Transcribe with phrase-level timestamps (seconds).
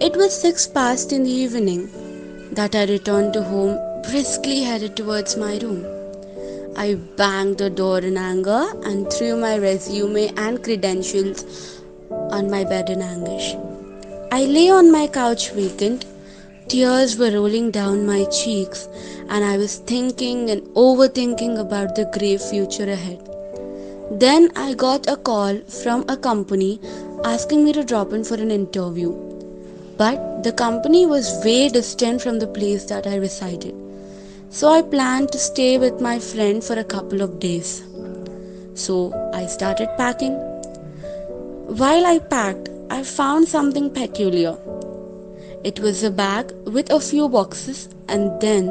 [0.00, 1.90] It was six past in the evening
[2.52, 3.76] that I returned to home,
[4.08, 5.84] briskly headed towards my room.
[6.76, 12.90] I banged the door in anger and threw my resume and credentials on my bed
[12.90, 13.56] in anguish.
[14.30, 16.04] I lay on my couch vacant.
[16.68, 18.88] Tears were rolling down my cheeks,
[19.28, 23.18] and I was thinking and overthinking about the grave future ahead.
[24.12, 26.80] Then I got a call from a company
[27.24, 29.27] asking me to drop in for an interview.
[29.98, 33.74] But the company was way distant from the place that I resided.
[34.48, 37.82] So I planned to stay with my friend for a couple of days.
[38.74, 40.34] So I started packing.
[41.82, 44.56] While I packed, I found something peculiar.
[45.64, 48.70] It was a bag with a few boxes, and then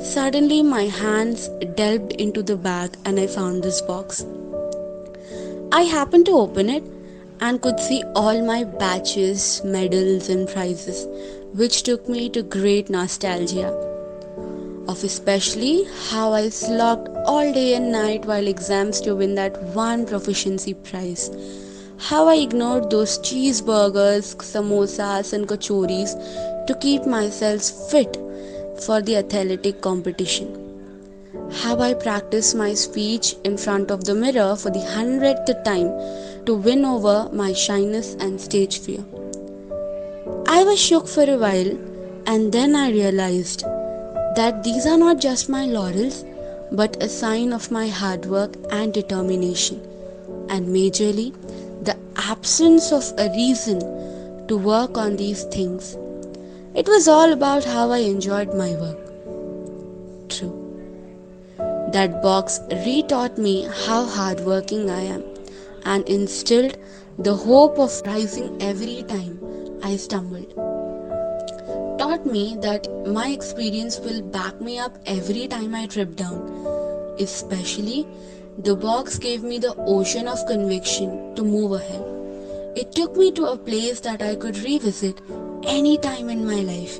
[0.00, 4.24] suddenly my hands delved into the bag and I found this box.
[5.72, 6.93] I happened to open it
[7.44, 11.06] and could see all my badges, medals, and prizes,
[11.62, 13.68] which took me to great nostalgia.
[14.88, 20.06] Of especially how I slogged all day and night while exams to win that one
[20.06, 21.30] proficiency prize.
[22.08, 26.18] How I ignored those cheeseburgers, samosas, and kachoris
[26.66, 28.16] to keep myself fit
[28.86, 30.64] for the athletic competition
[31.62, 35.88] how I practiced my speech in front of the mirror for the hundredth time
[36.46, 39.04] to win over my shyness and stage fear.
[40.46, 41.72] I was shook for a while
[42.26, 43.62] and then I realized
[44.36, 46.24] that these are not just my laurels
[46.72, 49.80] but a sign of my hard work and determination,
[50.48, 51.32] and majorly
[51.84, 53.80] the absence of a reason
[54.48, 55.96] to work on these things.
[56.74, 59.03] It was all about how I enjoyed my work.
[61.94, 65.22] That box retaught me how hardworking I am
[65.84, 66.76] and instilled
[67.20, 69.38] the hope of rising every time
[69.80, 70.56] I stumbled.
[72.00, 76.66] Taught me that my experience will back me up every time I trip down.
[77.20, 78.08] Especially,
[78.58, 82.04] the box gave me the ocean of conviction to move ahead.
[82.74, 85.20] It took me to a place that I could revisit
[85.62, 86.98] any time in my life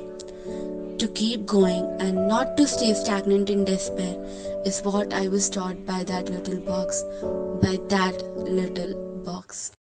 [0.99, 4.15] to keep going and not to stay stagnant in despair
[4.65, 7.03] is what I was taught by that little box,
[7.61, 9.71] by that little box.